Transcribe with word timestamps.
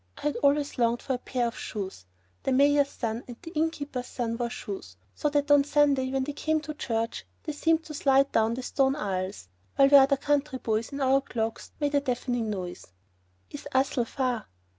I 0.17 0.21
had 0.21 0.35
always 0.37 0.79
longed 0.79 1.03
for 1.03 1.13
a 1.13 1.17
pair 1.19 1.45
of 1.45 1.55
shoes. 1.55 2.07
The 2.41 2.51
mayor's 2.51 2.89
son 2.89 3.23
and 3.27 3.37
the 3.43 3.51
inn 3.51 3.69
keeper's 3.69 4.07
son 4.07 4.35
wore 4.35 4.49
shoes, 4.49 4.97
so 5.13 5.29
that 5.29 5.51
on 5.51 5.63
Sunday 5.63 6.09
when 6.09 6.23
they 6.23 6.33
came 6.33 6.59
to 6.61 6.73
church 6.73 7.23
they 7.43 7.51
seemed 7.53 7.83
to 7.83 7.93
slide 7.93 8.31
down 8.31 8.55
the 8.55 8.63
stone 8.63 8.95
aisles, 8.95 9.47
while 9.75 9.89
we 9.89 9.97
other 9.97 10.17
country 10.17 10.57
boys 10.57 10.91
in 10.91 11.01
our 11.01 11.21
clogs 11.21 11.71
made 11.79 11.93
a 11.93 12.01
deafening 12.01 12.49
noise. 12.49 12.87
"Is 13.51 13.67
Ussel 13.75 14.05
far?" 14.07 14.47